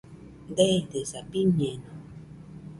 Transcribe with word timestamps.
Deidesaa, 0.57 1.27
biñeno 1.31 1.91